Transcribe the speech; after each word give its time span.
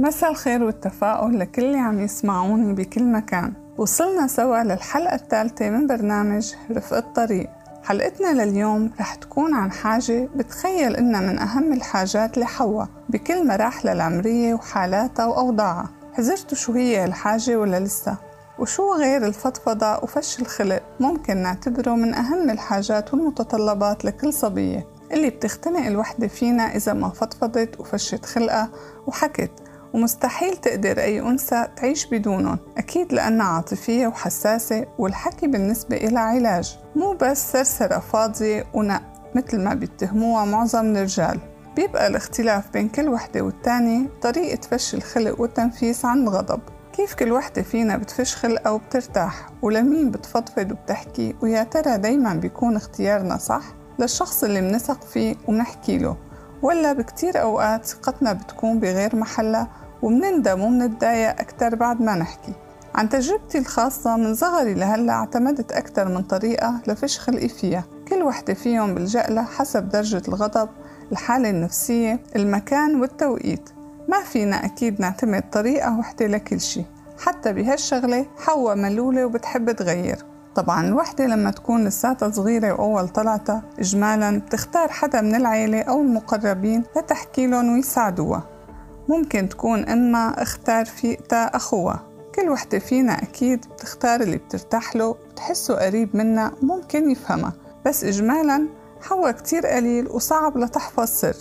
مساء 0.00 0.30
الخير 0.30 0.62
والتفاؤل 0.62 1.38
لكل 1.38 1.64
اللي 1.64 1.78
عم 1.78 2.00
يسمعوني 2.00 2.72
بكل 2.72 3.04
مكان. 3.04 3.52
وصلنا 3.78 4.26
سوا 4.26 4.62
للحلقة 4.62 5.14
الثالثة 5.14 5.70
من 5.70 5.86
برنامج 5.86 6.54
رفق 6.70 6.96
الطريق. 6.96 7.50
حلقتنا 7.84 8.44
لليوم 8.44 8.90
رح 9.00 9.14
تكون 9.14 9.54
عن 9.54 9.72
حاجة 9.72 10.28
بتخيل 10.36 10.96
إنها 10.96 11.20
من 11.20 11.38
أهم 11.38 11.72
الحاجات 11.72 12.38
لحواء 12.38 12.88
بكل 13.08 13.46
مراحلها 13.46 13.92
العمرية 13.92 14.54
وحالاتها 14.54 15.26
وأوضاعها. 15.26 15.90
حزرتوا 16.12 16.58
شو 16.58 16.72
هي 16.72 17.04
الحاجة 17.04 17.56
ولا 17.56 17.80
لسه؟ 17.80 18.16
وشو 18.58 18.94
غير 18.94 19.26
الفضفضة 19.26 19.98
وفش 19.98 20.40
الخلق 20.40 20.82
ممكن 21.00 21.36
نعتبره 21.36 21.94
من 21.94 22.14
أهم 22.14 22.50
الحاجات 22.50 23.14
والمتطلبات 23.14 24.04
لكل 24.04 24.32
صبية؟ 24.32 24.86
اللي 25.12 25.30
بتختنق 25.30 25.86
الوحدة 25.86 26.28
فينا 26.28 26.62
إذا 26.76 26.92
ما 26.92 27.08
فضفضت 27.08 27.80
وفشت 27.80 28.26
خلقها 28.26 28.68
وحكت. 29.06 29.50
ومستحيل 29.94 30.56
تقدر 30.56 30.98
أي 31.00 31.20
أنثى 31.20 31.66
تعيش 31.76 32.06
بدونهم 32.06 32.58
أكيد 32.78 33.12
لأنها 33.12 33.46
عاطفية 33.46 34.06
وحساسة 34.06 34.86
والحكي 34.98 35.46
بالنسبة 35.46 35.96
إلها 35.96 36.22
علاج. 36.22 36.78
مو 36.96 37.12
بس 37.12 37.52
سرسرة 37.52 37.98
فاضية 37.98 38.64
ونق 38.74 39.02
مثل 39.34 39.60
ما 39.60 39.74
بيتهموها 39.74 40.44
معظم 40.44 40.96
الرجال. 40.96 41.38
بيبقى 41.76 42.06
الاختلاف 42.06 42.72
بين 42.72 42.88
كل 42.88 43.08
وحدة 43.08 43.40
والتانية 43.40 44.08
طريقة 44.22 44.60
فش 44.70 44.94
الخلق 44.94 45.40
والتنفيس 45.40 46.04
عن 46.04 46.22
الغضب. 46.22 46.60
كيف 46.92 47.14
كل 47.14 47.32
وحدة 47.32 47.62
فينا 47.62 47.96
بتفش 47.96 48.36
خلقها 48.36 48.70
وبترتاح؟ 48.70 49.48
ولمين 49.62 50.10
بتفضفض 50.10 50.72
وبتحكي؟ 50.72 51.34
ويا 51.42 51.62
ترى 51.62 51.96
دايما 51.98 52.34
بيكون 52.34 52.76
اختيارنا 52.76 53.36
صح؟ 53.36 53.62
للشخص 53.98 54.44
اللي 54.44 54.60
منثق 54.60 55.04
فيه 55.04 55.36
ومنحكي 55.48 55.98
له. 55.98 56.16
ولا 56.62 56.92
بكتير 56.92 57.42
أوقات 57.42 57.84
ثقتنا 57.84 58.32
بتكون 58.32 58.80
بغير 58.80 59.16
محلها 59.16 59.68
ومنندم 60.02 60.60
ومنتضايق 60.60 61.40
أكتر 61.40 61.74
بعد 61.74 62.00
ما 62.00 62.14
نحكي. 62.14 62.52
عن 62.94 63.08
تجربتي 63.08 63.58
الخاصة 63.58 64.16
من 64.16 64.34
صغري 64.34 64.74
لهلأ 64.74 65.12
اعتمدت 65.12 65.72
أكتر 65.72 66.08
من 66.08 66.22
طريقة 66.22 66.80
لفش 66.86 67.18
خلقي 67.18 67.48
فيها 67.48 67.84
كل 68.08 68.22
وحدة 68.22 68.54
فيهم 68.54 68.94
بلجأ 68.94 69.26
لها 69.28 69.44
حسب 69.44 69.88
درجة 69.88 70.22
الغضب 70.28 70.68
الحالة 71.12 71.50
النفسية 71.50 72.20
المكان 72.36 73.00
والتوقيت. 73.00 73.70
ما 74.08 74.22
فينا 74.22 74.64
أكيد 74.64 75.00
نعتمد 75.00 75.50
طريقة 75.50 75.98
وحدة 75.98 76.26
لكل 76.26 76.60
شي. 76.60 76.84
حتى 77.18 77.52
بهالشغلة 77.52 78.26
حواء 78.38 78.76
ملولة 78.76 79.24
وبتحب 79.26 79.72
تغير. 79.72 80.29
طبعا 80.54 80.86
الوحدة 80.86 81.26
لما 81.26 81.50
تكون 81.50 81.84
لساتها 81.84 82.30
صغيرة 82.30 82.72
وأول 82.72 83.08
طلعتها 83.08 83.62
إجمالا 83.78 84.38
بتختار 84.38 84.88
حدا 84.88 85.20
من 85.20 85.34
العيلة 85.34 85.82
أو 85.82 86.00
المقربين 86.00 86.84
لتحكي 86.96 87.46
لهم 87.46 87.72
ويساعدوها. 87.72 88.42
ممكن 89.08 89.48
تكون 89.48 89.88
أمها 89.88 90.42
اختار 90.42 90.82
رفيقتها 90.82 91.56
أخوها. 91.56 92.02
كل 92.34 92.48
وحدة 92.48 92.78
فينا 92.78 93.12
أكيد 93.12 93.66
بتختار 93.66 94.20
اللي 94.20 94.36
بترتاح 94.36 94.96
له 94.96 95.16
بتحسه 95.32 95.74
قريب 95.74 96.16
منها 96.16 96.52
وممكن 96.62 97.10
يفهمها. 97.10 97.52
بس 97.86 98.04
إجمالا 98.04 98.68
حوا 99.02 99.30
كتير 99.30 99.66
قليل 99.66 100.08
وصعب 100.08 100.58
لتحفظ 100.58 101.08
سر. 101.08 101.36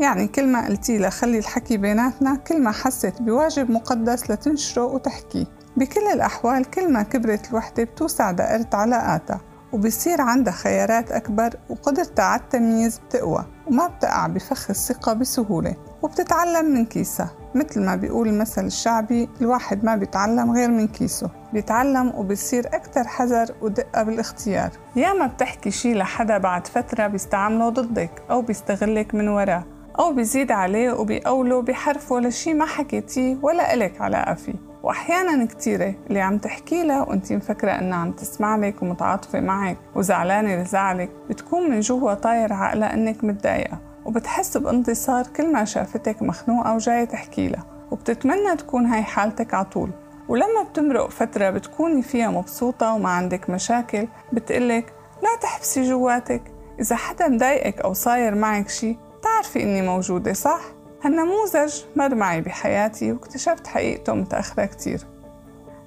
يعني 0.00 0.28
كل 0.28 0.46
ما 0.46 0.66
قلتي 0.66 0.98
لها 0.98 1.10
خلي 1.10 1.38
الحكي 1.38 1.76
بيناتنا 1.76 2.36
كل 2.36 2.62
ما 2.62 2.70
حست 2.70 3.14
بواجب 3.20 3.70
مقدس 3.70 4.30
لتنشره 4.30 4.84
وتحكيه. 4.84 5.46
بكل 5.76 6.06
الأحوال 6.14 6.64
كل 6.64 6.92
ما 6.92 7.02
كبرت 7.02 7.50
الوحدة 7.50 7.84
بتوسع 7.84 8.30
دائرة 8.30 8.68
علاقاتها 8.72 9.40
وبصير 9.72 10.20
عندها 10.20 10.52
خيارات 10.52 11.12
أكبر 11.12 11.50
وقدرتها 11.70 12.24
على 12.24 12.40
التمييز 12.40 12.98
بتقوى 12.98 13.44
وما 13.66 13.86
بتقع 13.86 14.26
بفخ 14.26 14.70
الثقة 14.70 15.12
بسهولة 15.12 15.76
وبتتعلم 16.02 16.74
من 16.74 16.84
كيسها. 16.84 17.30
مثل 17.54 17.84
ما 17.84 17.96
بيقول 17.96 18.28
المثل 18.28 18.64
الشعبي 18.64 19.28
الواحد 19.40 19.84
ما 19.84 19.96
بيتعلم 19.96 20.52
غير 20.52 20.70
من 20.70 20.88
كيسه. 20.88 21.30
بيتعلم 21.52 22.12
وبصير 22.16 22.66
أكتر 22.66 23.04
حذر 23.04 23.54
ودقة 23.62 24.02
بالاختيار. 24.02 24.70
ياما 24.96 25.26
بتحكي 25.26 25.70
شي 25.70 25.94
لحدا 25.94 26.38
بعد 26.38 26.66
فترة 26.66 27.06
بيستعمله 27.06 27.68
ضدك 27.68 28.22
أو 28.30 28.42
بيستغلك 28.42 29.14
من 29.14 29.28
وراه 29.28 29.64
أو 29.98 30.12
بيزيد 30.12 30.52
عليه 30.52 30.92
وبيقوله 30.92 31.62
بحرفه 31.62 32.20
لشي 32.20 32.54
ما 32.54 32.66
حكيتيه 32.66 33.36
ولا 33.42 33.74
إلك 33.74 34.00
علاقة 34.00 34.34
فيه. 34.34 34.65
وأحيانا 34.86 35.46
كتيرة 35.46 35.94
اللي 36.06 36.20
عم 36.20 36.38
تحكي 36.38 36.82
لها 36.82 37.02
وانت 37.02 37.32
مفكرة 37.32 37.70
إنها 37.70 37.98
عم 37.98 38.12
تسمع 38.12 38.56
لك 38.56 38.82
ومتعاطفة 38.82 39.40
معك 39.40 39.76
وزعلانة 39.94 40.62
لزعلك 40.62 41.10
بتكون 41.30 41.70
من 41.70 41.80
جوا 41.80 42.14
طاير 42.14 42.52
عقلها 42.52 42.94
إنك 42.94 43.24
متضايقة 43.24 43.78
وبتحس 44.04 44.56
بانتصار 44.56 45.26
كل 45.26 45.52
ما 45.52 45.64
شافتك 45.64 46.22
مخنوقة 46.22 46.74
وجاية 46.74 47.04
تحكي 47.04 47.48
لها 47.48 47.64
وبتتمنى 47.90 48.56
تكون 48.56 48.86
هاي 48.86 49.02
حالتك 49.02 49.54
عطول 49.54 49.90
ولما 50.28 50.62
بتمرق 50.70 51.10
فترة 51.10 51.50
بتكوني 51.50 52.02
فيها 52.02 52.30
مبسوطة 52.30 52.92
وما 52.92 53.08
عندك 53.08 53.50
مشاكل 53.50 54.08
بتقلك 54.32 54.92
لا 55.22 55.28
تحبسي 55.42 55.82
جواتك 55.82 56.42
إذا 56.80 56.96
حدا 56.96 57.28
مضايقك 57.28 57.80
أو 57.80 57.92
صاير 57.92 58.34
معك 58.34 58.68
شي 58.68 58.96
بتعرفي 59.18 59.62
إني 59.62 59.82
موجودة 59.82 60.32
صح؟ 60.32 60.75
هالنموذج 61.04 61.82
مر 61.96 62.14
معي 62.14 62.40
بحياتي 62.40 63.12
واكتشفت 63.12 63.66
حقيقته 63.66 64.14
متأخرة 64.14 64.64
كتير؟ 64.64 65.06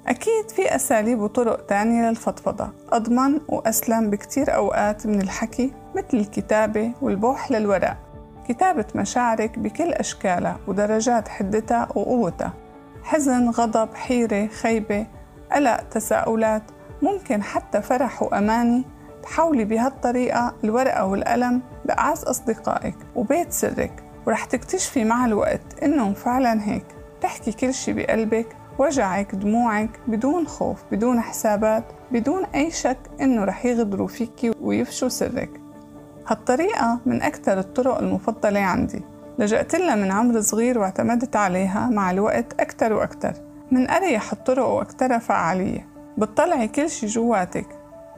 أكيد 0.06 0.50
في 0.50 0.76
أساليب 0.76 1.20
وطرق 1.20 1.66
تانية 1.66 2.08
للفضفضة. 2.08 2.68
أضمن 2.92 3.40
وأسلم 3.48 4.10
بكتير 4.10 4.54
أوقات 4.54 5.06
من 5.06 5.20
الحكي 5.20 5.72
مثل 5.96 6.16
الكتابة 6.16 6.92
والبوح 7.02 7.50
للورق. 7.50 7.96
كتابة 8.48 8.84
مشاعرك 8.94 9.58
بكل 9.58 9.92
أشكالها 9.92 10.56
ودرجات 10.66 11.28
حدتها 11.28 11.88
وقوتها. 11.94 12.52
حزن، 13.02 13.50
غضب، 13.50 13.94
حيرة، 13.94 14.46
خيبة، 14.46 15.06
قلق، 15.52 15.80
تساؤلات 15.80 16.62
ممكن 17.02 17.42
حتى 17.42 17.82
فرح 17.82 18.22
وأماني. 18.22 18.84
تحولي 19.22 19.64
بهالطريقة 19.64 20.54
الورقة 20.64 21.04
والقلم 21.04 21.62
لأعز 21.84 22.24
أصدقائك 22.24 22.96
وبيت 23.16 23.52
سرك. 23.52 24.09
ورح 24.26 24.44
تكتشفي 24.44 25.04
مع 25.04 25.26
الوقت 25.26 25.82
إنه 25.82 26.12
فعلا 26.12 26.68
هيك. 26.68 26.84
تحكي 27.20 27.52
كل 27.52 27.74
شي 27.74 27.92
بقلبك 27.92 28.46
وجعك 28.78 29.34
دموعك 29.34 29.90
بدون 30.08 30.46
خوف 30.46 30.82
بدون 30.92 31.20
حسابات 31.20 31.84
بدون 32.12 32.44
أي 32.44 32.70
شك 32.70 32.98
إنه 33.20 33.44
رح 33.44 33.66
يغدروا 33.66 34.08
فيكي 34.08 34.52
ويفشوا 34.60 35.08
سرك. 35.08 35.50
هالطريقة 36.26 36.98
من 37.06 37.22
أكثر 37.22 37.58
الطرق 37.58 37.98
المفضلة 37.98 38.60
عندي. 38.60 39.02
لجأت 39.38 39.74
لها 39.74 39.94
من 39.94 40.12
عمر 40.12 40.40
صغير 40.40 40.78
واعتمدت 40.78 41.36
عليها 41.36 41.88
مع 41.92 42.10
الوقت 42.10 42.60
أكثر 42.60 42.92
وأكثر. 42.92 43.32
من 43.70 43.90
أريح 43.90 44.32
الطرق 44.32 44.66
وأكثرها 44.66 45.18
فعالية. 45.18 45.88
بتطلعي 46.18 46.68
كل 46.68 46.90
شي 46.90 47.06
جواتك. 47.06 47.66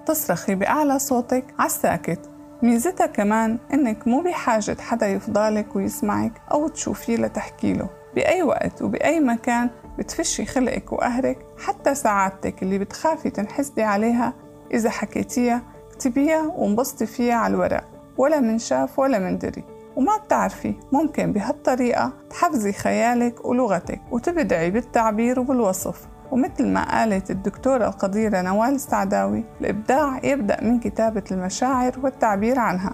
تصرخي 0.06 0.54
بأعلى 0.54 0.98
صوتك 0.98 1.44
عالساكت 1.58 2.31
ميزتها 2.62 3.06
كمان 3.06 3.58
إنك 3.74 4.08
مو 4.08 4.20
بحاجة 4.20 4.76
حدا 4.80 5.08
يفضلك 5.08 5.76
ويسمعك 5.76 6.32
أو 6.52 6.68
تشوفيه 6.68 7.16
لتحكي 7.16 7.72
له. 7.72 7.88
بأي 8.14 8.42
وقت 8.42 8.82
وبأي 8.82 9.20
مكان 9.20 9.70
بتفشي 9.98 10.44
خلقك 10.44 10.92
وقهرك 10.92 11.38
حتى 11.66 11.94
سعادتك 11.94 12.62
اللي 12.62 12.78
بتخافي 12.78 13.30
تنحسدي 13.30 13.82
عليها. 13.82 14.32
إذا 14.72 14.90
حكيتيها 14.90 15.62
اكتبيها 15.90 16.42
وانبسطي 16.56 17.06
فيها 17.06 17.34
على 17.34 17.54
الورق. 17.54 17.84
ولا 18.16 18.40
من 18.40 18.58
شاف 18.58 18.98
ولا 18.98 19.18
من 19.18 19.38
دري. 19.38 19.64
وما 19.96 20.16
بتعرفي 20.16 20.74
ممكن 20.92 21.32
بهالطريقة 21.32 22.12
تحفزي 22.30 22.72
خيالك 22.72 23.44
ولغتك 23.44 24.00
وتبدعي 24.10 24.70
بالتعبير 24.70 25.40
وبالوصف. 25.40 26.11
ومثل 26.32 26.68
ما 26.68 26.98
قالت 26.98 27.30
الدكتورة 27.30 27.86
القديرة 27.86 28.42
نوال 28.42 28.74
السعداوي 28.74 29.44
الإبداع 29.60 30.20
يبدأ 30.24 30.64
من 30.64 30.80
كتابة 30.80 31.22
المشاعر 31.30 31.92
والتعبير 32.02 32.58
عنها. 32.58 32.92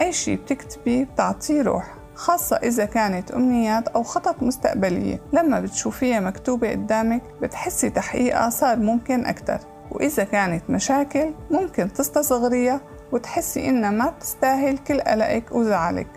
أي 0.00 0.12
شي 0.12 0.36
بتكتبيه 0.36 1.04
بتعطيه 1.04 1.62
روح 1.62 1.94
خاصة 2.14 2.56
إذا 2.56 2.84
كانت 2.84 3.30
أمنيات 3.30 3.88
أو 3.88 4.02
خطط 4.02 4.42
مستقبلية. 4.42 5.20
لما 5.32 5.60
بتشوفيها 5.60 6.20
مكتوبة 6.20 6.70
قدامك 6.70 7.22
بتحسي 7.42 7.90
تحقيقها 7.90 8.50
صار 8.50 8.78
ممكن 8.78 9.26
أكتر. 9.26 9.58
وإذا 9.90 10.24
كانت 10.24 10.70
مشاكل 10.70 11.34
ممكن 11.50 11.92
تستصغريها 11.92 12.80
وتحسي 13.12 13.68
إنها 13.68 13.90
ما 13.90 14.10
بتستاهل 14.10 14.78
كل 14.78 15.00
قلقك 15.00 15.52
وزعلك. 15.52 16.08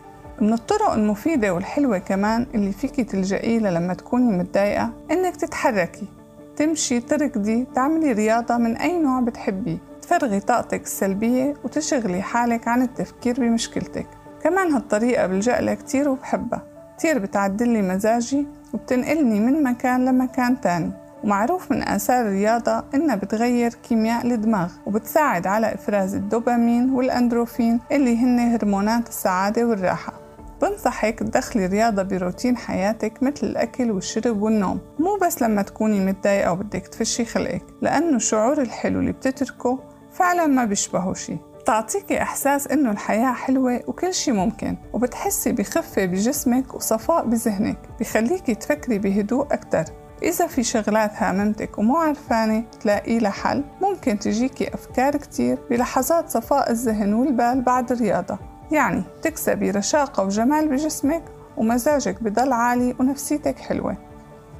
من 0.42 0.54
الطرق 0.54 0.92
المفيدة 0.92 1.54
والحلوة 1.54 1.98
كمان 1.98 2.48
اللي 2.56 2.72
فيكي 2.72 3.04
تلجئي 3.04 3.60
لما 3.60 3.94
تكوني 3.94 4.38
متضايقة 4.38 4.90
إنك 5.12 5.36
تتحركي. 5.36 6.17
تمشي 6.58 7.00
تركضي 7.00 7.68
تعملي 7.76 8.12
رياضة 8.12 8.58
من 8.58 8.78
أي 8.78 9.00
نوع 9.00 9.20
بتحبيه 9.20 9.78
تفرغي 10.02 10.40
طاقتك 10.40 10.82
السلبية 10.82 11.54
وتشغلي 11.64 12.22
حالك 12.22 12.68
عن 12.68 12.82
التفكير 12.82 13.40
بمشكلتك. 13.40 14.08
كمان 14.44 14.72
هالطريقة 14.72 15.28
بلجأ 15.28 15.62
لها 15.62 15.74
كتير 15.74 16.10
وبحبها. 16.10 16.64
كتير 16.98 17.20
بتعدلي 17.20 17.82
مزاجي 17.82 18.48
وبتنقلني 18.74 19.40
من 19.40 19.64
مكان 19.64 20.06
لمكان 20.06 20.62
تاني. 20.62 20.92
ومعروف 21.24 21.72
من 21.72 21.84
آثار 21.84 22.26
الرياضة 22.26 22.84
إنها 22.96 23.16
بتغير 23.16 23.74
كيمياء 23.74 24.28
الدماغ 24.28 24.72
وبتساعد 24.86 25.48
على 25.48 25.74
إفراز 25.74 26.16
الدوبامين 26.16 26.90
والأندروفين 26.90 27.80
اللي 27.92 28.18
هن 28.18 28.40
هرمونات 28.40 29.08
السعادة 29.08 29.66
والراحة. 29.66 30.27
بنصحك 30.62 31.20
تدخلي 31.20 31.66
رياضة 31.66 32.04
بروتين 32.04 32.58
حياتك 32.58 33.24
مثل 33.24 33.48
الأكل 33.48 33.92
والشرب 33.92 34.42
والنوم 34.42 34.80
مو 35.00 35.18
بس 35.22 35.42
لما 35.42 35.62
تكوني 35.62 36.06
متضايقة 36.06 36.52
وبدك 36.52 36.88
تفشي 36.88 37.26
خلقك 37.26 37.64
لأنه 37.82 38.16
الشعور 38.16 38.62
الحلو 38.62 39.00
اللي 39.00 39.12
بتتركه 39.12 39.80
فعلا 40.12 40.46
ما 40.48 40.66
بيشبهه 40.66 41.14
شي. 41.14 41.38
بتعطيكي 41.60 42.22
إحساس 42.22 42.68
إنه 42.68 42.92
الحياة 42.92 43.34
حلوة 43.34 43.82
وكل 43.88 44.14
شي 44.14 44.32
ممكن 44.32 44.78
وبتحسي 44.94 45.52
بخفة 45.52 46.06
بجسمك 46.06 46.74
وصفاء 46.74 47.26
بذهنك 47.26 47.78
بخليكي 48.00 48.56
تفكري 48.56 49.00
بهدوء 49.00 49.46
أكتر. 49.52 49.84
إذا 50.24 50.48
في 50.48 50.64
شغلات 50.64 51.12
هاممتك 51.16 51.78
ومو 51.78 51.98
عرفانة 51.98 52.64
تلاقي 52.82 53.20
لها 53.20 53.32
حل 53.32 53.64
ممكن 53.82 54.20
تجيكي 54.20 54.74
أفكار 54.74 55.18
كتير 55.18 55.58
بلحظات 55.70 56.30
صفاء 56.30 56.72
الذهن 56.72 57.14
والبال 57.14 57.62
بعد 57.62 57.92
الرياضة. 57.92 58.38
يعني 58.72 59.04
تكسبي 59.22 59.72
رشاقة 59.72 60.24
وجمال 60.24 60.68
بجسمك 60.68 61.24
ومزاجك 61.58 62.24
بضل 62.24 62.54
عالي 62.54 62.96
ونفسيتك 63.00 63.60
حلوة. 63.60 63.98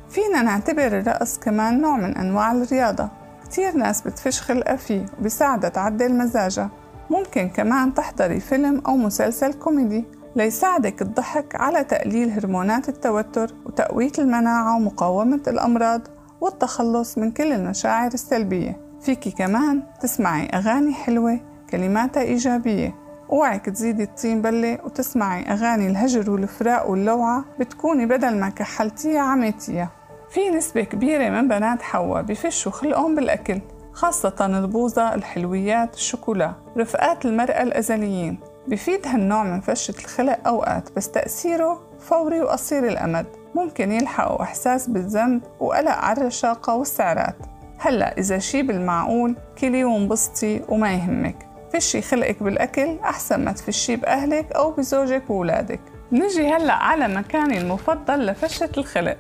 فينا 0.10 0.42
نعتبر 0.42 0.88
الرقص 0.88 1.38
كمان 1.38 1.82
نوع 1.82 1.98
من 1.98 2.18
أنواع 2.18 2.52
الرياضة. 2.52 3.10
كتير 3.44 3.78
ناس 3.78 4.02
بتفش 4.02 4.42
خلقها 4.42 4.76
فيه 4.76 5.06
وبيساعدها 5.20 5.70
تعدل 5.70 6.18
مزاجها. 6.18 6.70
ممكن 7.10 7.50
كمان 7.50 7.94
تحضري 7.94 8.40
فيلم 8.40 8.82
أو 8.88 8.98
مسلسل 8.98 9.54
كوميدي 9.54 10.06
ليساعدك 10.36 11.02
الضحك 11.02 11.56
على 11.56 11.84
تقليل 11.84 12.30
هرمونات 12.30 12.90
التوتر 12.90 13.54
وتقوية 13.66 14.12
المناعة 14.20 14.76
ومقاومة 14.76 15.42
الأمراض 15.48 16.02
والتخلص 16.42 17.18
من 17.18 17.32
كل 17.32 17.54
المشاعر 17.54 18.14
السلبية. 18.14 18.78
فيكي 19.02 19.32
كمان 19.32 19.84
تسمعي 20.02 20.46
أغاني 20.46 20.94
حلوة 20.94 21.40
كلماتها 21.70 22.22
إيجابية. 22.22 23.07
أوعك 23.32 23.66
تزيدي 23.66 24.04
الطين 24.04 24.42
بلة 24.42 24.78
وتسمعي 24.84 25.44
أغاني 25.44 25.88
الهجر 25.88 26.32
والفراق 26.32 26.90
واللوعة 26.90 27.46
بتكوني 27.60 28.06
بدل 28.06 28.40
ما 28.40 28.50
كحلتيها 28.50 29.22
عميتيها. 29.22 29.90
في 30.30 30.50
نسبة 30.50 30.84
كبيرة 30.84 31.30
من 31.30 31.48
بنات 31.48 31.82
حوا 31.82 32.22
بفشوا 32.22 32.72
خلقهم 32.72 33.16
بالأكل 33.16 33.60
خاصة 33.94 34.36
البوظة، 34.42 35.16
الحلويات، 35.16 35.94
الشوكولا، 35.94 36.54
رفقات 36.78 37.26
المرأة 37.26 37.64
الأزليين. 37.64 38.40
بفيد 38.68 39.08
هالنوع 39.08 39.44
من 39.44 39.62
فشة 39.62 39.94
الخلق 40.00 40.48
أوقات 40.48 40.90
بس 40.96 41.12
تأثيره 41.12 41.82
فوري 42.00 42.42
وقصير 42.42 42.88
الأمد. 42.88 43.26
ممكن 43.56 43.92
يلحقوا 43.92 44.44
إحساس 44.44 44.90
بالذنب 44.90 45.42
وقلق 45.60 45.92
على 45.92 46.22
الرشاقة 46.22 46.76
والسعرات. 46.76 47.36
هلأ 47.80 48.18
إذا 48.18 48.38
شي 48.38 48.62
بالمعقول 48.62 49.36
كلي 49.58 49.84
وانبسطي 49.84 50.62
وما 50.70 50.94
يهمك. 50.94 51.47
فشي 51.78 52.02
خلقك 52.02 52.44
بالأكل 52.44 53.00
أحسن 53.04 53.46
ما 53.46 53.52
تفشي 53.52 53.96
بأهلك 53.96 54.52
أو 54.52 54.72
بزوجك 54.72 55.30
وولادك 55.30 55.80
نجي 56.12 56.48
هلأ 56.48 56.74
على 56.74 57.08
مكاني 57.08 57.58
المفضل 57.58 58.26
لفشة 58.26 58.70
الخلق 58.78 59.18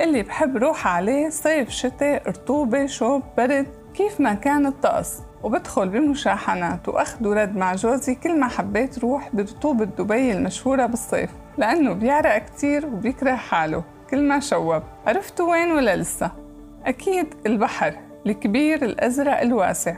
اللي 0.00 0.22
بحب 0.22 0.56
روح 0.56 0.86
عليه 0.86 1.28
صيف 1.28 1.70
شتاء 1.70 2.28
رطوبة 2.28 2.86
شوب 2.86 3.22
برد 3.36 3.66
كيف 3.94 4.20
ما 4.20 4.34
كان 4.34 4.66
الطقس. 4.66 5.18
وبدخل 5.42 5.88
بمشاحنات 5.88 6.88
وأخذ 6.88 7.26
ورد 7.26 7.56
مع 7.56 7.74
جوزي 7.74 8.14
كل 8.14 8.40
ما 8.40 8.48
حبيت 8.48 8.98
روح 8.98 9.30
برطوبة 9.32 9.84
دبي 9.84 10.32
المشهورة 10.32 10.86
بالصيف 10.86 11.30
لأنه 11.58 11.92
بيعرق 11.92 12.38
كتير 12.38 12.86
وبيكره 12.86 13.34
حاله 13.34 13.84
كل 14.10 14.28
ما 14.28 14.40
شوب. 14.40 14.82
عرفتوا 15.06 15.50
وين 15.50 15.72
ولا 15.72 15.96
لسه؟ 15.96 16.30
أكيد 16.86 17.34
البحر 17.46 17.94
الكبير 18.26 18.82
الأزرق 18.84 19.40
الواسع. 19.40 19.96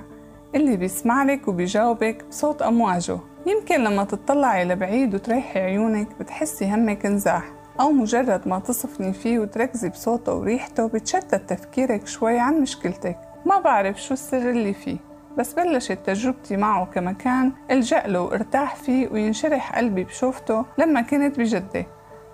اللي 0.56 0.76
بيسمع 0.76 1.22
لك 1.22 1.48
وبيجاوبك 1.48 2.24
بصوت 2.28 2.62
أمواجه. 2.62 3.18
يمكن 3.46 3.84
لما 3.84 4.04
تطلعي 4.04 4.64
لبعيد 4.64 5.14
وتريحي 5.14 5.60
عيونك 5.60 6.08
بتحسي 6.20 6.74
همك 6.74 7.06
انزاح 7.06 7.44
أو 7.80 7.90
مجرد 7.90 8.48
ما 8.48 8.58
تصفني 8.58 9.12
فيه 9.12 9.38
وتركزي 9.38 9.88
بصوته 9.88 10.34
وريحته 10.34 10.88
بتشتت 10.88 11.34
تفكيرك 11.34 12.06
شوي 12.06 12.38
عن 12.38 12.60
مشكلتك. 12.60 13.18
ما 13.46 13.60
بعرف 13.60 14.02
شو 14.02 14.14
السر 14.14 14.50
اللي 14.50 14.74
فيه 14.74 14.96
بس 15.38 15.52
بلشت 15.52 15.98
تجربتي 16.04 16.56
معه 16.56 16.84
كمكان 16.84 17.52
ألجأ 17.70 18.02
له 18.06 18.20
وأرتاح 18.20 18.76
فيه 18.76 19.08
وينشرح 19.08 19.78
قلبي 19.78 20.04
بشوفته 20.04 20.64
لما 20.78 21.00
كنت 21.00 21.38
بجدة. 21.38 21.86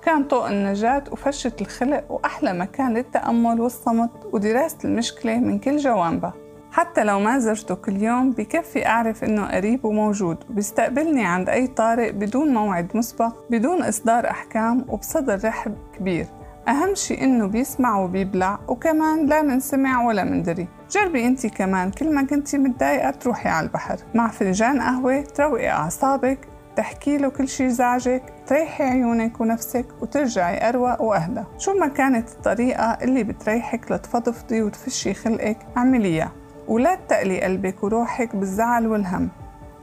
كان 0.02 0.24
طوق 0.24 0.46
النجاة 0.46 1.04
وفرشة 1.12 1.52
الخلق 1.60 2.12
وأحلى 2.12 2.52
مكان 2.52 2.94
للتأمل 2.94 3.60
والصمت 3.60 4.10
ودراسة 4.32 4.78
المشكلة 4.84 5.38
من 5.38 5.58
كل 5.58 5.76
جوانبها. 5.76 6.41
حتى 6.72 7.04
لو 7.04 7.20
ما 7.20 7.38
زرته 7.38 7.74
كل 7.74 8.02
يوم 8.02 8.30
بكفي 8.30 8.86
أعرف 8.86 9.24
إنه 9.24 9.46
قريب 9.46 9.84
وموجود. 9.84 10.44
وبيستقبلني 10.50 11.26
عند 11.26 11.48
أي 11.48 11.66
طارئ 11.66 12.12
بدون 12.12 12.54
موعد 12.54 12.88
مسبق 12.94 13.34
بدون 13.50 13.82
إصدار 13.82 14.30
أحكام 14.30 14.84
وبصدر 14.88 15.40
رحب 15.44 15.74
كبير. 15.98 16.26
أهم 16.68 16.94
شي 16.94 17.20
إنه 17.20 17.46
بيسمع 17.46 17.98
وبيبلع 17.98 18.58
وكمان 18.68 19.26
لا 19.26 19.42
من 19.42 19.60
سمع 19.60 20.06
ولا 20.06 20.24
من 20.24 20.42
دري. 20.42 20.68
جربي 20.90 21.26
انت 21.26 21.46
كمان 21.46 21.90
كل 21.90 22.14
ما 22.14 22.22
كنتي 22.22 22.58
متضايقة 22.58 23.10
تروحي 23.10 23.48
على 23.48 23.66
البحر. 23.66 23.96
مع 24.14 24.28
فنجان 24.28 24.80
قهوة 24.80 25.20
تروقي 25.20 25.68
أعصابك 25.68 26.38
تحكي 26.76 27.18
له 27.18 27.28
كل 27.28 27.48
شي 27.48 27.70
زعجك 27.70 28.22
تريحي 28.46 28.84
عيونك 28.84 29.40
ونفسك 29.40 29.86
وترجعي 30.00 30.68
أروق 30.68 31.02
وأهدى. 31.02 31.44
شو 31.58 31.78
ما 31.78 31.88
كانت 31.88 32.28
الطريقة 32.28 32.98
اللي 33.02 33.24
بتريحك 33.24 33.92
لتفضفضي 33.92 34.62
وتفشي 34.62 35.14
خلقك 35.14 35.58
اعمليها. 35.76 36.32
ولا 36.68 36.94
تقلي 37.08 37.40
قلبك 37.40 37.84
وروحك 37.84 38.36
بالزعل 38.36 38.86
والهم. 38.86 39.30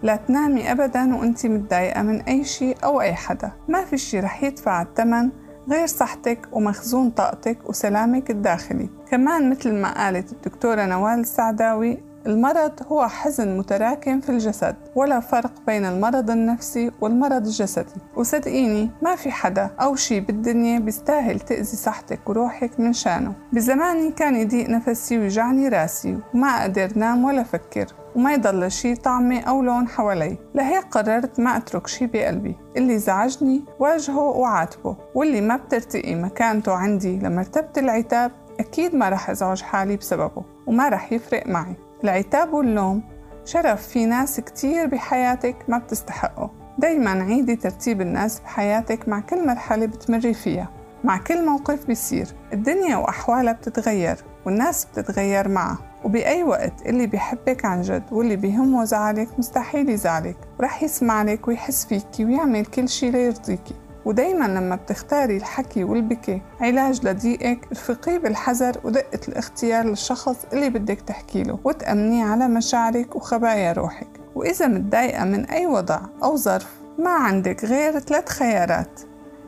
لا 0.03 0.15
تنامي 0.15 0.71
أبدا 0.71 1.15
وانت 1.15 1.45
متضايقة 1.45 2.01
من 2.01 2.21
أي 2.21 2.43
شيء 2.43 2.77
أو 2.83 3.01
أي 3.01 3.13
حدا. 3.13 3.51
ما 3.67 3.85
في 3.85 3.97
شي 3.97 4.19
رح 4.19 4.43
يدفع 4.43 4.81
الثمن 4.81 5.29
غير 5.69 5.87
صحتك 5.87 6.39
ومخزون 6.51 7.09
طاقتك 7.09 7.69
وسلامك 7.69 8.29
الداخلي. 8.29 8.89
كمان 9.11 9.49
مثل 9.49 9.73
ما 9.73 10.05
قالت 10.05 10.31
الدكتورة 10.31 10.85
نوال 10.85 11.19
السعداوي 11.19 12.08
المرض 12.27 12.71
هو 12.87 13.07
حزن 13.07 13.57
متراكم 13.57 14.21
في 14.21 14.29
الجسد 14.29 14.75
ولا 14.95 15.19
فرق 15.19 15.51
بين 15.67 15.85
المرض 15.85 16.31
النفسي 16.31 16.91
والمرض 17.01 17.45
الجسدي. 17.45 18.01
وصدقيني 18.15 18.89
ما 19.01 19.15
في 19.15 19.31
حدا 19.31 19.69
أو 19.81 19.95
شي 19.95 20.19
بالدنيا 20.19 20.79
بيستاهل 20.79 21.39
تأذي 21.39 21.63
صحتك 21.63 22.29
وروحك 22.29 22.79
من 22.79 22.93
شانه. 22.93 23.33
بزماني 23.53 24.11
كان 24.11 24.35
يضيق 24.35 24.69
نفسي 24.69 25.17
ويجعني 25.17 25.67
راسي 25.67 26.17
وما 26.33 26.47
أقدر 26.47 26.91
نام 26.95 27.23
ولا 27.23 27.41
أفكر 27.41 27.85
وما 28.15 28.33
يضل 28.33 28.71
شي 28.71 28.95
طعمة 28.95 29.39
أو 29.39 29.61
لون 29.61 29.87
حوالي. 29.87 30.37
لهيك 30.55 30.85
قررت 30.91 31.39
ما 31.39 31.57
أترك 31.57 31.87
شي 31.87 32.07
بقلبي. 32.07 32.55
اللي 32.77 32.97
زعجني 32.97 33.63
واجهه 33.79 34.19
وعاتبه 34.19 34.95
واللي 35.15 35.41
ما 35.41 35.55
بترتقي 35.55 36.15
مكانته 36.15 36.73
عندي 36.73 37.19
لمرتبة 37.19 37.71
العتاب 37.77 38.31
أكيد 38.59 38.95
ما 38.95 39.09
رح 39.09 39.29
أزعج 39.29 39.61
حالي 39.61 39.97
بسببه 39.97 40.43
وما 40.67 40.89
رح 40.89 41.13
يفرق 41.13 41.47
معي. 41.47 41.75
العتاب 42.03 42.53
واللوم 42.53 43.03
شرف 43.45 43.87
في 43.87 44.05
ناس 44.05 44.39
كتير 44.39 44.85
بحياتك 44.85 45.55
ما 45.67 45.77
بتستحقه. 45.77 46.51
دايما 46.77 47.23
عيدي 47.23 47.55
ترتيب 47.55 48.01
الناس 48.01 48.39
بحياتك 48.39 49.09
مع 49.09 49.19
كل 49.19 49.47
مرحلة 49.47 49.85
بتمري 49.85 50.33
فيها. 50.33 50.69
مع 51.03 51.17
كل 51.17 51.45
موقف 51.45 51.85
بيصير. 51.87 52.27
الدنيا 52.53 52.97
وأحوالها 52.97 53.53
بتتغير 53.53 54.17
والناس 54.45 54.85
بتتغير 54.85 55.47
معها 55.47 55.77
وبأي 56.03 56.43
وقت 56.43 56.85
اللي 56.85 57.07
بيحبك 57.07 57.65
عن 57.65 57.81
جد 57.81 58.03
واللي 58.11 58.35
بيهمه 58.35 58.83
زعلك 58.83 59.27
مستحيل 59.39 59.89
يزعلك. 59.89 60.37
ورح 60.59 60.83
يسمع 60.83 61.23
لك 61.23 61.47
ويحس 61.47 61.85
فيكي 61.85 62.25
ويعمل 62.25 62.65
كل 62.65 62.89
شي 62.89 63.11
ليرضيكي. 63.11 63.75
ودايما 64.09 64.45
لما 64.45 64.75
بتختاري 64.75 65.37
الحكي 65.37 65.83
والبكي 65.83 66.41
علاج 66.61 67.07
لضيقك 67.07 67.59
رفقيه 67.71 68.17
بالحذر 68.17 68.77
ودقة 68.83 69.19
الاختيار 69.27 69.85
للشخص 69.85 70.45
اللي 70.53 70.69
بدك 70.69 71.01
تحكي 71.01 71.43
له 71.43 71.59
وتأمنيه 71.63 72.25
على 72.25 72.47
مشاعرك 72.47 73.15
وخبايا 73.15 73.73
روحك. 73.73 74.07
وإذا 74.35 74.67
متضايقة 74.67 75.25
من 75.25 75.45
أي 75.45 75.65
وضع 75.65 75.99
أو 76.23 76.35
ظرف 76.35 76.73
ما 76.99 77.09
عندك 77.09 77.65
غير 77.65 77.99
ثلاث 77.99 78.29
خيارات. 78.29 78.99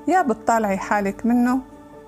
يا 0.07 0.21
بتطالعي 0.21 0.77
حالك 0.77 1.25
منه 1.25 1.59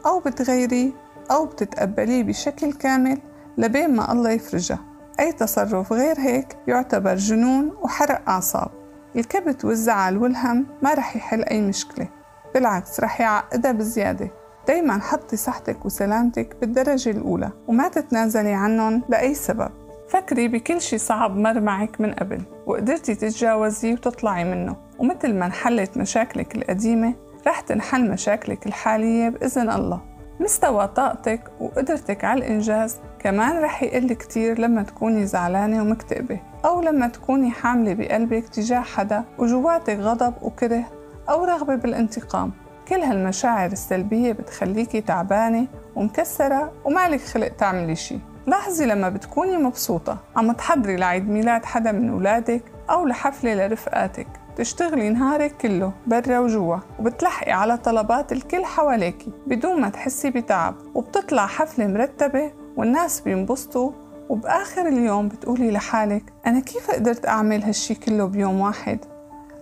أو 0.05 0.19
بتغيريه 0.19 0.91
أو 1.31 1.45
بتتقبليه 1.45 2.23
بشكل 2.23 2.73
كامل 2.73 3.17
لبين 3.57 3.95
ما 3.95 4.11
الله 4.11 4.29
يفرجها 4.29 4.79
أي 5.19 5.31
تصرف 5.31 5.93
غير 5.93 6.19
هيك 6.19 6.57
يعتبر 6.67 7.15
جنون 7.15 7.71
وحرق 7.81 8.29
أعصاب. 8.29 8.71
الكبت 9.15 9.65
والزعل 9.65 10.17
والهم 10.17 10.65
ما 10.81 10.93
رح 10.93 11.15
يحل 11.15 11.43
أي 11.43 11.61
مشكلة. 11.61 12.22
بالعكس 12.53 12.99
رح 12.99 13.21
يعقدها 13.21 13.71
بزيادة. 13.71 14.31
دايما 14.67 15.01
حطي 15.01 15.37
صحتك 15.37 15.85
وسلامتك 15.85 16.55
بالدرجة 16.61 17.09
الأولى 17.09 17.51
وما 17.67 17.87
تتنازلي 17.87 18.53
عنهم 18.53 19.01
لأي 19.09 19.33
سبب. 19.33 19.69
فكري 20.09 20.47
بكل 20.47 20.81
شي 20.81 20.97
صعب 20.97 21.35
مر 21.37 21.59
معك 21.59 22.01
من 22.01 22.13
قبل 22.13 22.41
وقدرتي 22.65 23.15
تتجاوزيه 23.15 23.93
وتطلعي 23.93 24.43
منه. 24.43 24.75
ومثل 24.99 25.33
ما 25.33 25.45
انحلت 25.45 25.97
مشاكلك 25.97 26.55
القديمة 26.55 27.13
رح 27.47 27.59
تنحل 27.59 28.11
مشاكلك 28.11 28.67
الحالية 28.67 29.29
بإذن 29.29 29.69
الله. 29.69 30.01
مستوى 30.39 30.87
طاقتك 30.87 31.41
وقدرتك 31.59 32.23
على 32.23 32.39
الإنجاز 32.39 32.99
كمان 33.19 33.63
رح 33.63 33.83
يقل 33.83 34.13
كتير 34.13 34.59
لما 34.59 34.83
تكوني 34.83 35.25
زعلانة 35.25 35.81
ومكتئبة 35.81 36.39
أو 36.65 36.81
لما 36.81 37.07
تكوني 37.07 37.51
حاملة 37.51 37.93
بقلبك 37.93 38.47
تجاه 38.47 38.81
حدا 38.81 39.23
وجواتك 39.37 39.99
غضب 39.99 40.33
وكره. 40.41 40.83
أو 41.29 41.43
رغبة 41.43 41.75
بالانتقام. 41.75 42.51
كل 42.87 42.95
هالمشاعر 42.95 43.71
السلبية 43.71 44.31
بتخليكي 44.31 45.01
تعبانة 45.01 45.67
ومكسرة 45.95 46.71
ومالك 46.85 47.21
خلق 47.21 47.47
تعملي 47.47 47.95
شي. 47.95 48.19
لاحظي 48.47 48.85
لما 48.85 49.09
بتكوني 49.09 49.57
مبسوطة 49.57 50.17
عم 50.35 50.51
تحضري 50.51 50.95
لعيد 50.95 51.29
ميلاد 51.29 51.65
حدا 51.65 51.91
من 51.91 52.09
أولادك 52.09 52.63
أو 52.89 53.05
لحفلة 53.05 53.53
لرفقاتك. 53.53 54.27
تشتغلي 54.55 55.09
نهارك 55.09 55.57
كله 55.57 55.93
برا 56.07 56.39
وجوا 56.39 56.77
وبتلحقي 56.99 57.51
على 57.51 57.77
طلبات 57.77 58.31
الكل 58.31 58.65
حواليكي 58.65 59.31
بدون 59.47 59.81
ما 59.81 59.89
تحسي 59.89 60.29
بتعب. 60.29 60.75
وبتطلع 60.95 61.45
حفلة 61.47 61.87
مرتبة 61.87 62.51
والناس 62.77 63.19
بينبسطوا 63.21 63.91
وبآخر 64.29 64.87
اليوم 64.87 65.27
بتقولي 65.27 65.71
لحالك 65.71 66.23
أنا 66.47 66.59
كيف 66.59 66.91
قدرت 66.91 67.27
أعمل 67.27 67.63
هالشي 67.63 67.95
كله 67.95 68.25
بيوم 68.25 68.61
واحد؟ 68.61 68.99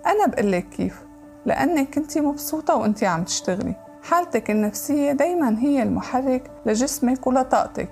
أنا 0.05 0.25
بقلك 0.27 0.69
كيف. 0.69 1.10
لأنك 1.45 1.95
كنتي 1.95 2.21
مبسوطة 2.21 2.75
وأنتي 2.75 3.05
عم 3.05 3.23
تشتغلي. 3.23 3.75
حالتك 4.03 4.51
النفسية 4.51 5.11
دايما 5.11 5.59
هي 5.59 5.83
المحرك 5.83 6.51
لجسمك 6.65 7.27
ولطاقتك. 7.27 7.89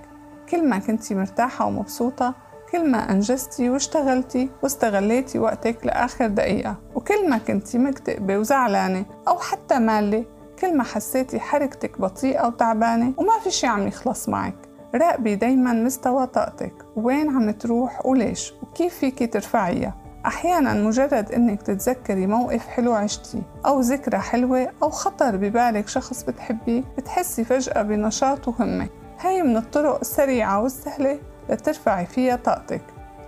كل 0.48 0.68
ما 0.68 0.78
كنتي 0.78 1.14
مرتاحة 1.14 1.66
ومبسوطة 1.66 2.34
كل 2.72 2.90
ما 2.90 3.12
أنجزتي 3.12 3.70
واشتغلتي 3.70 4.50
واستغليتي 4.62 5.38
وقتك 5.38 5.86
لآخر 5.86 6.26
دقيقة. 6.26 6.76
وكل 6.94 7.30
ما 7.30 7.38
كنتي 7.38 7.78
مكتئبة 7.78 8.38
وزعلانة 8.38 9.04
أو 9.28 9.38
حتى 9.38 9.78
مالة 9.78 10.24
كل 10.58 10.76
ما 10.76 10.84
حسيتي 10.84 11.40
حركتك 11.40 12.00
بطيئة 12.00 12.46
وتعبانة 12.46 13.12
وما 13.16 13.38
في 13.44 13.50
شي 13.50 13.66
عم 13.66 13.86
يخلص 13.86 14.28
معك. 14.28 14.56
راقبي 14.94 15.34
دايما 15.34 15.72
مستوى 15.72 16.26
طاقتك. 16.26 16.74
وين 16.96 17.28
عم 17.28 17.50
تروح 17.50 18.06
وليش؟ 18.06 18.54
وكيف 18.62 18.94
فيكي 18.94 19.26
ترفعيها؟ 19.26 19.94
أحيانا 20.26 20.74
مجرد 20.74 21.32
إنك 21.32 21.62
تتذكري 21.62 22.26
موقف 22.26 22.66
حلو 22.66 22.92
عشتيه 22.92 23.42
أو 23.66 23.80
ذكرى 23.80 24.18
حلوة 24.18 24.68
أو 24.82 24.90
خطر 24.90 25.36
ببالك 25.36 25.88
شخص 25.88 26.22
بتحبيه 26.22 26.82
بتحسي 26.98 27.44
فجأة 27.44 27.82
بنشاط 27.82 28.48
وهمة. 28.48 28.88
هاي 29.20 29.42
من 29.42 29.56
الطرق 29.56 30.00
السريعة 30.00 30.62
والسهلة 30.62 31.18
لترفعي 31.50 32.06
فيها 32.06 32.36
طاقتك. 32.36 32.82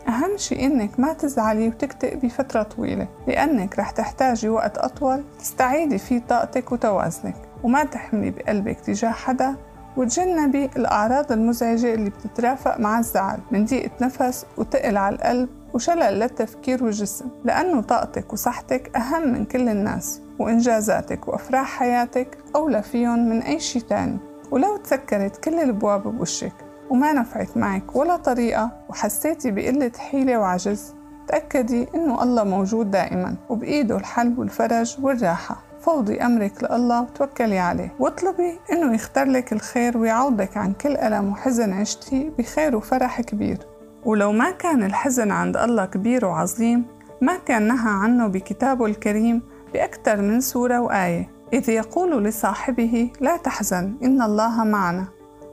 أهم 0.08 0.36
شي 0.36 0.66
إنك 0.66 1.00
ما 1.00 1.12
تزعلي 1.12 1.68
وتكتئبي 1.68 2.28
فترة 2.28 2.62
طويلة 2.62 3.08
لأنك 3.26 3.78
رح 3.78 3.90
تحتاجي 3.90 4.48
وقت 4.48 4.78
أطول 4.78 5.24
تستعيدي 5.38 5.98
فيه 5.98 6.22
طاقتك 6.28 6.72
وتوازنك. 6.72 7.36
وما 7.62 7.84
تحملي 7.84 8.30
بقلبك 8.30 8.80
تجاه 8.80 9.10
حدا 9.10 9.56
وتجنبي 9.96 10.70
الأعراض 10.76 11.32
المزعجة 11.32 11.94
اللي 11.94 12.10
بتترافق 12.10 12.80
مع 12.80 12.98
الزعل 12.98 13.38
من 13.50 13.64
ضيقة 13.64 13.90
نفس 14.00 14.46
وتقل 14.56 14.96
على 14.96 15.16
القلب. 15.16 15.48
وشلل 15.74 16.18
للتفكير 16.20 16.84
والجسم 16.84 17.26
لأنه 17.44 17.80
طاقتك 17.80 18.32
وصحتك 18.32 18.96
أهم 18.96 19.32
من 19.32 19.44
كل 19.44 19.68
الناس 19.68 20.20
وإنجازاتك 20.38 21.28
وأفراح 21.28 21.78
حياتك 21.78 22.38
أولى 22.56 22.82
فيهم 22.82 23.28
من 23.28 23.42
أي 23.42 23.60
شي 23.60 23.80
تاني. 23.80 24.18
ولو 24.50 24.76
تسكرت 24.76 25.36
كل 25.36 25.54
الأبواب 25.54 26.02
بوشك 26.02 26.52
وما 26.90 27.12
نفعت 27.12 27.56
معك 27.56 27.96
ولا 27.96 28.16
طريقة 28.16 28.70
وحسيتي 28.88 29.50
بقلة 29.50 29.92
حيلة 29.98 30.38
وعجز 30.38 30.94
تأكدي 31.28 31.88
إنه 31.94 32.22
الله 32.22 32.44
موجود 32.44 32.90
دائما 32.90 33.36
وبإيده 33.48 33.96
الحل 33.96 34.34
والفرج 34.38 34.96
والراحة. 35.02 35.56
فوضي 35.80 36.20
أمرك 36.20 36.64
لله 36.64 37.02
وتوكلي 37.02 37.58
عليه. 37.58 37.94
واطلبي 37.98 38.58
إنه 38.72 38.94
يختار 38.94 39.26
لك 39.26 39.52
الخير 39.52 39.98
ويعوضك 39.98 40.56
عن 40.56 40.72
كل 40.72 40.96
ألم 40.96 41.32
وحزن 41.32 41.72
عشتي 41.72 42.30
بخير 42.38 42.76
وفرح 42.76 43.20
كبير. 43.20 43.58
ولو 44.04 44.32
ما 44.32 44.50
كان 44.50 44.82
الحزن 44.82 45.30
عند 45.30 45.56
الله 45.56 45.84
كبير 45.84 46.24
وعظيم 46.24 46.84
ما 47.20 47.36
كان 47.36 47.68
نهى 47.68 47.90
عنه 47.90 48.26
بكتابه 48.26 48.86
الكريم 48.86 49.42
بأكثر 49.72 50.22
من 50.22 50.40
سورة 50.40 50.80
وآية 50.80 51.30
إذ 51.52 51.68
يقول 51.68 52.24
لصاحبه 52.24 53.10
لا 53.20 53.36
تحزن 53.36 53.94
إن 54.02 54.22
الله 54.22 54.64
معنا. 54.64 55.06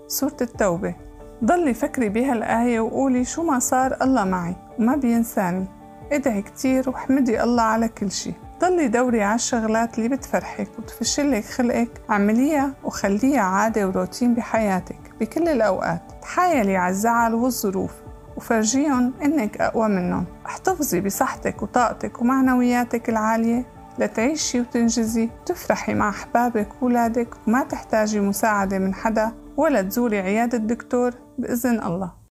سورة 0.08 0.38
التوبة. 0.42 0.96
ضلي 1.44 1.74
فكري 1.74 2.10
بهالآية 2.10 2.80
وقولي 2.80 3.26
شو 3.26 3.44
ما 3.44 3.60
صار 3.60 3.98
الله 4.02 4.26
معي 4.26 4.56
وما 4.80 4.96
بينساني. 4.96 5.66
ادعي 6.12 6.42
كتير 6.42 6.90
واحمدي 6.90 7.44
الله 7.44 7.64
على 7.64 7.88
كل 7.88 8.12
شي. 8.12 8.34
ضلي 8.62 8.88
دوري 8.88 9.24
على 9.24 9.36
الشغلات 9.36 9.98
اللي 9.98 10.10
بتفرحك 10.10 10.68
وتفشلك 10.80 11.46
خلقك 11.46 12.02
اعمليها 12.10 12.74
وخليها 12.84 13.42
عادة 13.42 13.88
وروتين 13.88 14.34
بحياتك 14.34 15.00
بكل 15.20 15.48
الأوقات. 15.48 16.02
تحايلي 16.22 16.78
على 16.78 16.92
الزعل 16.92 17.34
والظروف. 17.34 17.92
وفرجيهم 18.40 19.14
إنك 19.24 19.62
أقوى 19.62 19.88
منهم. 19.88 20.26
احتفظي 20.46 21.02
بصحتك 21.02 21.64
وطاقتك 21.64 22.22
ومعنوياتك 22.22 23.10
العالية. 23.10 23.66
لتعيشي 24.00 24.60
وتنجزي. 24.60 25.30
وتفرحي 25.42 25.94
مع 25.94 26.10
أحبابك 26.10 26.70
وولادك 26.82 27.36
وما 27.48 27.64
تحتاجي 27.64 28.20
مساعدة 28.20 28.80
من 28.80 28.94
حدا 28.94 29.32
ولا 29.58 29.82
تزوري 29.82 30.20
عيادة 30.20 30.58
دكتور 30.58 31.12
بإذن 31.38 31.84
الله. 31.84 32.19